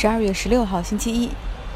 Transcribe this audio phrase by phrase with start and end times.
[0.00, 1.28] 十二月十六号，星期一，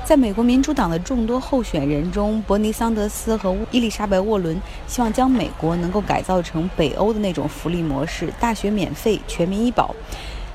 [0.05, 4.57] 在美国民主党的众多候选人中，伯尼·桑德斯和伊丽莎白·沃伦
[4.87, 9.93] 希望将美国能够改造成北欧的那种福利模式，大学免费，全民医保。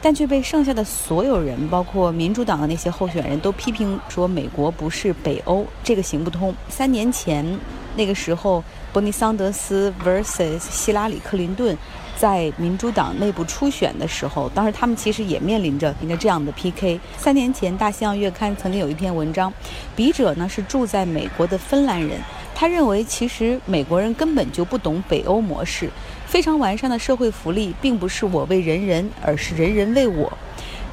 [0.01, 6.55] 但却被剩下的所有人，包括民主党的那些候选人都批评说，美国不是北欧，这个行不通。
[6.69, 7.45] 三年前，
[7.97, 8.63] 那个时候，
[8.93, 11.77] 伯尼·桑德斯 vs 希拉里·克林顿。
[12.19, 16.99] 在民主党内部初选的时候，当时他们其实也面临着一个这样的 PK。
[17.17, 19.53] 三年前，《大西洋月刊》曾经有一篇文章，
[19.95, 22.19] 笔者呢是住在美国的芬兰人，
[22.55, 25.89] 他认为其实美国人根本就不懂北欧模式，
[26.25, 30.31] 非常完善的社会福利并不是我为人人，而是人人为我。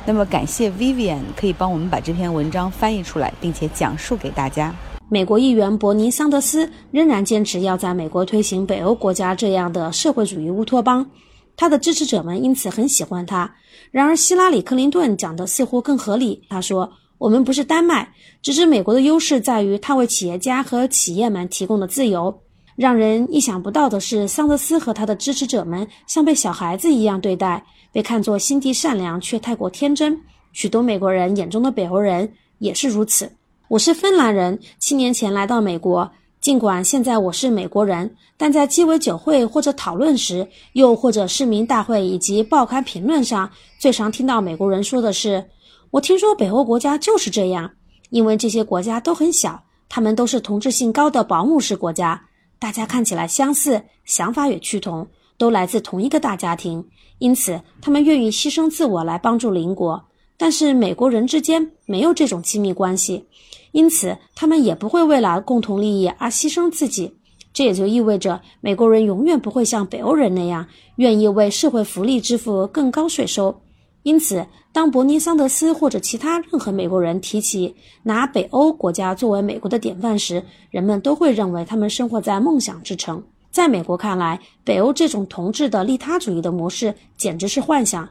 [0.07, 4.75] 那么，感谢 Vivian 可以帮我们把这篇文章翻译出来，并且讲述给大家。
[5.11, 11.09] 美国议员伯尼·桑德斯仍然坚持要在美国推行北欧国家这样的社会主义乌托邦，
[11.57, 13.55] 他的支持者们因此很喜欢他。
[13.91, 16.43] 然而，希拉里·克林顿讲的似乎更合理。
[16.49, 22.41] 他说：“我们不是丹麦，只是美国的优势在于他为企业家和企业们提供的自由。”
[22.75, 30.19] 让人意想不到的是，桑德斯和他的支持者们像被小孩子一样对待，被看作心地善良却太过天真。
[30.53, 33.31] 许多美国人眼中的北欧人也是如此。
[33.75, 36.09] 我是芬兰人，七年前来到美国。
[36.41, 43.51] 尽管现在我是美国人，但在鸡尾酒会或者讨论时，又或者市民大会以及报刊评论上，
[43.81, 45.45] 最常听到美国人说的是
[45.91, 47.69] ：“我听说北欧国家就是这样，
[48.11, 52.23] 因为这些国家都很小，他们都是同质性高的保姆式国家，
[52.61, 55.05] 大家看起来相似，想法也趋同，
[55.37, 56.87] 都来自同一个大家庭，
[57.19, 60.01] 因此他们愿意牺牲自我来帮助邻国。
[60.37, 63.27] 但是美国人之间没有这种亲密关系。”
[63.75, 67.13] 因此，他们也不会为了共同利益而牺牲自己。
[67.53, 70.65] 这也就意味着，美国人永远不会像北欧人那样，
[70.97, 73.63] 愿意为社会福利支付更高税收。
[74.05, 83.21] 因此，当伯尼·桑德斯或者其他任何美国人提起拿北欧国家作为美国的典范时，人们都会认为他们生活在梦想之城。
[83.51, 88.09] 在美国看来，北欧这种同质的利他主义的模式简直是幻想。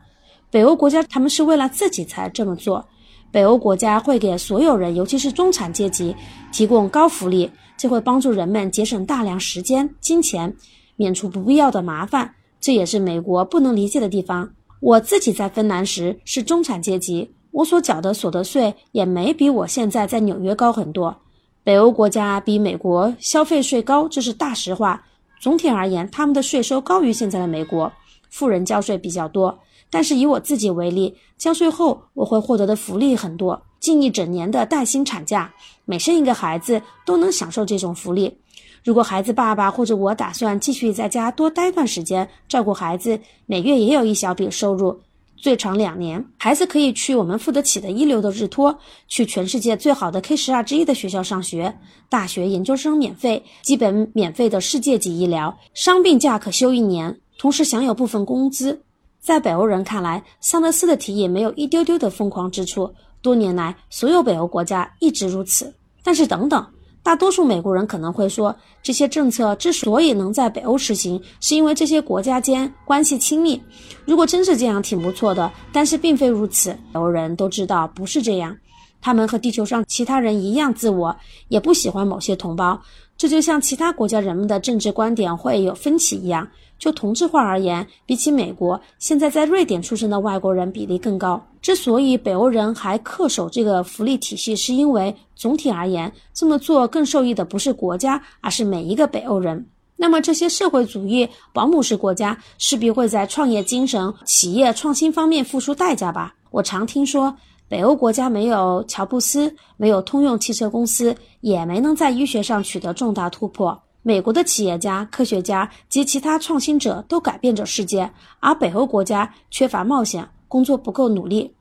[0.52, 2.86] 北欧国家他们是为了自己才这么做。
[3.34, 6.16] 北欧国家会给所有人，尤其是中产阶级，
[6.52, 10.56] 提供高福利，这会帮助人们节省大量时间、金钱，
[10.98, 12.36] 免除不必要的麻烦。
[12.62, 14.48] 这也是美国不能理解的地方。
[14.80, 21.18] 我自己在芬兰时是中产阶级，我所缴的所得税也没比我现在在纽约高很多。
[21.64, 25.04] 北欧国家比美国消费税高，这是大实话。
[25.42, 27.92] 总体而言，他们的税收高于现在的美国，
[28.30, 29.58] 富人交税比较多。
[29.94, 35.54] 但是以我自己为例，交税后我会获得的福利很多，近一整年的带薪产假，
[35.86, 38.36] 每生一个孩子都能享受这种福利。
[38.84, 45.00] 如果孩子爸爸或者我打算继续在家多待段时间照顾孩子，每月也有一小笔收入，
[45.38, 48.75] 最长两年，孩子可以去我们付得起的一流的日托，
[49.08, 51.78] 去全世界最好的 K 十二之一的学校上学，
[52.10, 58.81] 大学研究生免费，基本免费的世界级医疗，伤病假可休一年，同时享有部分工资。
[59.24, 62.94] 在北欧人看来，桑德斯的提议没有一丢丢的疯狂之处。
[63.22, 65.74] 多年来，所有北欧国家一直如此。
[66.04, 66.68] 但是，等等，
[67.02, 73.62] 大多数美国人可能会说，这些政策之所以能在北欧实行，是因为这些国家间关系亲密。
[74.04, 75.50] 如果真是这样，挺不错的。
[75.72, 76.78] 但是，并非如此。
[76.92, 78.54] 北欧人都知道不是这样。
[79.00, 81.16] 他们和地球上其他人一样自我，
[81.48, 82.82] 也不喜欢某些同胞。
[83.24, 86.46] 这就像其他国家人们的政治观点会有分歧一样。
[86.78, 91.42] 就同质化而言，比起美国，现在在瑞典出生的外国人比例更高。
[91.62, 99.66] 之所以北欧人还恪守这个福利体系，是因为总体而言，这么做更受益的不是国家，而是每一个北欧人。
[99.96, 106.36] 那么，这些社会主义保姆式国家势必会在创业精神、企业创新方面付出代价吧？
[106.52, 107.34] 我常听说，
[107.74, 113.82] 北欧国家没有乔布斯，没有通用汽车公司，也没能在医学上取得重大突破。
[114.04, 118.08] 美国的企业家、科学家及其他创新者都改变着世界，
[118.40, 121.52] 而北欧国家缺乏冒险，工作不够努力。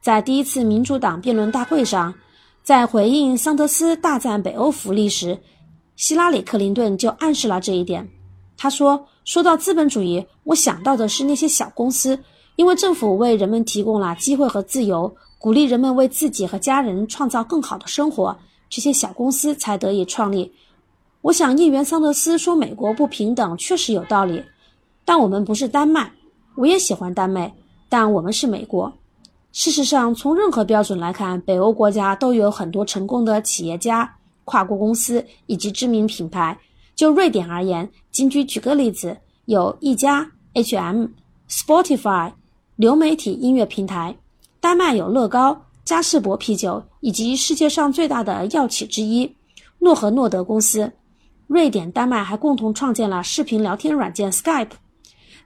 [0.00, 2.12] 在第一次民主党辩论大会上，
[2.64, 5.38] 在回应桑德斯大赞北欧福利时，
[5.94, 8.10] 希拉里·克林顿就暗示了这一点。
[8.56, 12.18] 他说：“说到资本主义，我想到的是那些小公司，
[12.56, 18.38] 因为政府为人们提供了机会和自由，鼓励人们为自己和家人创造更好的生活，
[18.70, 20.52] 这些小公司才得以创立。”
[21.20, 24.40] 我想，议员桑德斯说美国不平等确实有道理，
[25.04, 26.08] 但我们不是丹麦。
[26.54, 27.52] 我也喜欢丹麦，
[27.88, 28.92] 但我们是美国。
[29.50, 34.08] 事实上，从任何标准来看，北欧国家都有很多成功的企业家、
[34.44, 36.56] 跨国公司以及知名品牌。
[36.94, 39.16] 就瑞典而言，仅举举个例子，
[39.46, 41.06] 有一家 H&M、
[41.50, 42.30] Spotify
[42.76, 44.14] 流媒体音乐平台；
[44.62, 49.28] 丹麦有乐高、嘉士伯啤酒以及世界上最大的药企之一
[49.80, 50.92] 诺和诺德公司。
[51.48, 54.70] 瑞典、丹麦还共同创建了视频聊天软件 Skype，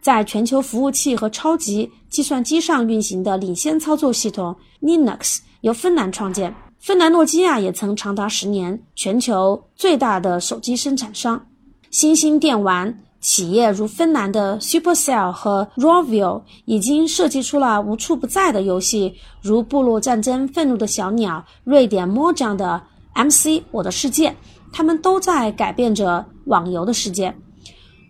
[0.03, 6.55] 在全球服务器和超级计算机上运行的领先操作系统 Linux 由芬兰创建。
[6.79, 11.43] 芬兰诺基亚也曾长达十年全球最大的手机生产商。
[11.91, 12.95] 新兴电玩。
[13.27, 22.81] 企业如芬兰的 Supercell 和 Rovio 已经设计出了无处不在的游戏，如《部落战争》、《愤怒的小鸟》、瑞典 Mojang 的
[23.17, 24.33] MC 我的世界，
[24.73, 27.35] 他们都在改变着网游的世界。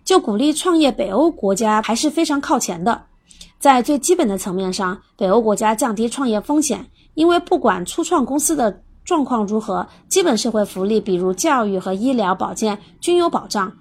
[0.04, 3.04] 就鼓励创业，北欧国家还是非常靠前的。
[3.58, 13.72] 在最基本的层面上，北欧国家降低创业风险，因为不管初创公司的状况如何，基本社会福利，比如教育和医疗保健，均有保障。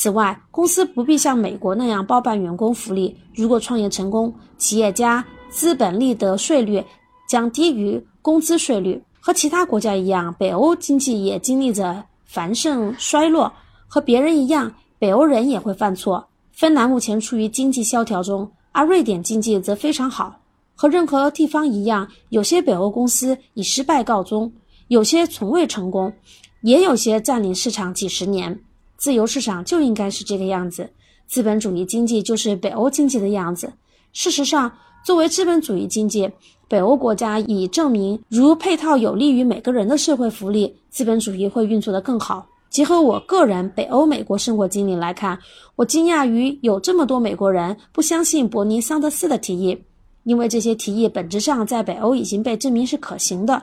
[0.00, 3.16] 此外，公司不必像美国那样包办员工福利。
[3.34, 6.80] 如果创业成功，企业家资本利得税率
[7.28, 9.02] 将低于工资税率。
[9.18, 13.52] 和其他国家一样，北欧经济也经历着繁盛衰落。
[13.88, 16.24] 和别人一样，北欧人也会犯错。
[16.52, 20.38] 芬兰目前处于经济萧条中，而瑞典经济则非常好。
[20.76, 24.52] 和任何地方一样，有些北欧公司以失败告终，
[24.86, 26.12] 有些从未成功，
[26.60, 28.60] 也有些占领市场几十年。
[28.98, 30.90] 自由市场就应该是这个样子，
[31.28, 33.72] 资本主义经济就是北欧经济的样子。
[34.12, 34.70] 事实上，
[35.04, 36.28] 作为资本主义经济，
[36.66, 42.44] 北欧国家已证明，如配套有利于每个人的社会福利，资本主义会运作得更好。
[42.68, 45.38] 结合我个人北欧美国生活经历来看，
[45.76, 49.78] 我惊讶于有这么多美国人不相信伯尼桑德斯的提议，
[50.24, 53.62] 因为这些提议本质上在北欧已经被证明是可行的。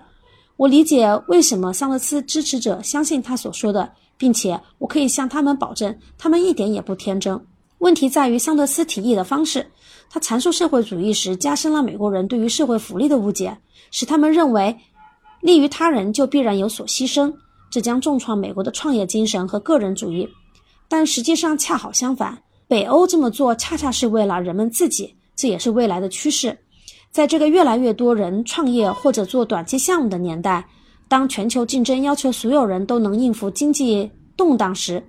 [0.56, 3.92] 我理解为什么桑德斯支持者相信他所说的。
[4.18, 7.40] 并且我可以向他们保证，他们一点也不天真。
[7.80, 9.66] 问题在于桑德斯提议的方式。
[10.10, 13.58] 他阐述社会主义时，加深了美国人对于社会福利的误解，
[13.92, 14.76] 使他们认为
[15.42, 17.34] 利于他人就必然有所牺牲，
[17.70, 20.28] 这将重创美国的创业精神和个人主义。
[20.88, 22.38] 但实际上恰好相反，
[22.68, 26.58] 北欧这么做恰恰是为了人们自己，这也是未来的趋势。
[27.12, 30.66] 在这个越来越多人创业或者做短期项目的年代。
[31.08, 35.04] 当全球竞争要求所有人都能应付经济动荡时，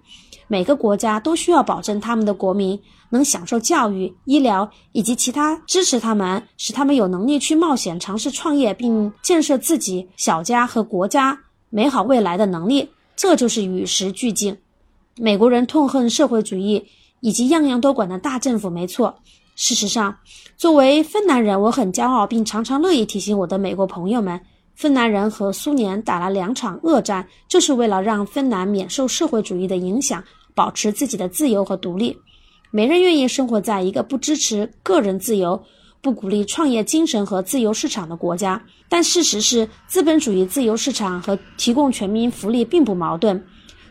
[0.46, 2.78] 每个国家都需要保证他们的国民
[3.10, 11.38] 能享受教育、医疗以及其他支持他们、使他们有能力去冒险、尝试创业并建设自己小家和国家
[11.70, 12.90] 美好未来的能力。
[13.16, 14.56] 这就是与时俱进。
[15.16, 16.84] 美国人痛恨社会主义
[17.20, 19.16] 以及样样都管的大政府，没错。
[19.54, 20.18] 事实上，
[20.58, 24.38] 作为芬兰人，我很骄傲，并常常乐意提醒我的美国朋友们。
[24.76, 30.22] 芬兰人和苏联打了两场恶战，就是为了让芬兰免受社会主义的影响，
[30.54, 32.14] 保持自己的自由和独立。
[32.70, 35.62] 没人愿意生活在一个不支持个人自由、
[36.02, 38.62] 不鼓励创业精神和自由市场的国家。
[38.86, 43.42] 但事实是，资本主义自由市场和提供全民福利并不矛盾。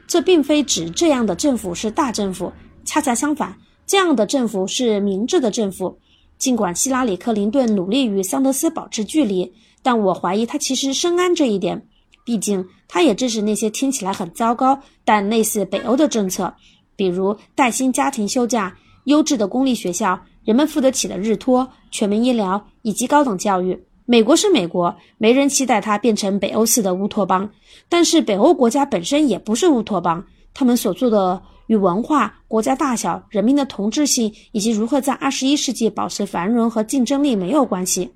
[0.06, 2.54] 这并非指这样的政府是大政府，
[2.84, 5.98] 恰恰相反，这样的政府是明智的政府。
[6.38, 9.52] 尽管希拉里·克林顿努力与桑德斯保持距离。
[9.82, 11.86] 但我怀疑他其实深谙这一点，
[12.26, 16.52] 毕竟他也支持那些听起来很糟糕但类似北欧的政策，
[16.96, 23.80] 比如带薪家庭休假、优质的公立学校、人们付得起的日托、全民医疗以及高等教育。
[24.08, 27.48] 美国是美国，没人期待它变成北欧式的乌托邦，
[27.88, 38.12] 但是北欧国家本身也不是乌托邦，他们所做的与文化、国家大小、人民的同质性以及如何在二十一世纪保持繁荣和竞争力没有关系。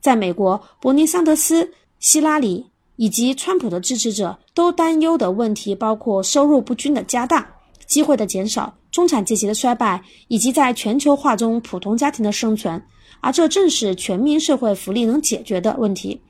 [0.00, 7.46] 在美国，伯尼·桑德斯、希拉里以及川普的支持者都担忧的问题包括收入不均的加大、
[7.86, 12.80] 机会的减少、中产阶级的衰败，以及在全球化中普通家庭的生存。
[13.20, 16.20] 而这正是全民社会福利能解决的问题。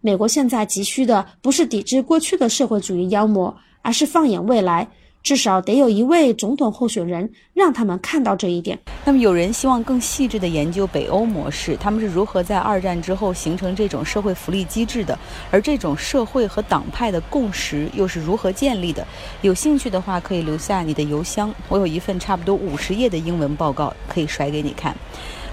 [0.00, 4.88] 美国现在急需的不是抵制过去的社会主义妖魔，而是放眼未来。
[5.24, 8.78] 至少得有一位总统候选人，让他们看到这一点。
[9.06, 15.18] 那么，有人希望更细致地研究北欧模式，他们是如何在二战之后形成这种社会福利机制的？
[15.50, 19.06] 而这种社会和党派的共识又是如何建立的？
[19.40, 24.94] 有兴趣的话，可以留下你的邮箱，我有一份差不多五十页的英文报告可以甩给你看。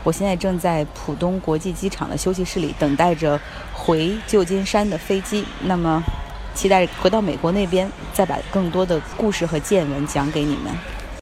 [0.04, 3.40] 我现在正在浦东国际机场的休息室里等待着
[3.72, 5.46] 回旧金山的飞机。
[5.64, 6.04] 那么。
[6.54, 11.01] 期待回到美国那边，再把更多的故事和见闻讲给你们。